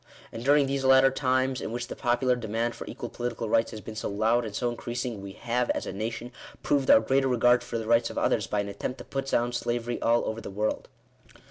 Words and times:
And 0.31 0.43
during 0.43 0.65
these 0.65 0.83
latter 0.83 1.11
times, 1.11 1.61
in 1.61 1.71
which 1.71 1.85
the 1.87 1.95
popular 1.95 2.35
demand 2.35 2.73
for 2.73 2.87
equal 2.87 3.07
political 3.09 3.47
rights 3.49 3.69
has 3.69 3.81
been 3.81 3.95
so 3.95 4.09
loud 4.09 4.45
and 4.45 4.55
so 4.55 4.71
increasing, 4.71 5.21
we 5.21 5.33
have, 5.33 5.69
as 5.75 5.85
a 5.85 5.93
nation, 5.93 6.31
proved 6.63 6.89
our 6.89 6.99
greater 6.99 7.27
regard 7.27 7.63
for 7.63 7.77
the 7.77 7.85
rights 7.85 8.09
of 8.09 8.17
others, 8.17 8.47
by 8.47 8.61
an 8.61 8.69
attempt 8.69 8.97
to 8.97 9.03
put 9.03 9.27
down 9.27 9.53
slavery 9.53 10.01
all 10.01 10.25
over 10.25 10.41
the 10.41 10.49
world. 10.49 10.87